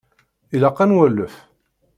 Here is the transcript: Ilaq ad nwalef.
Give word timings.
Ilaq 0.55 0.77
ad 0.83 0.87
nwalef. 0.89 1.35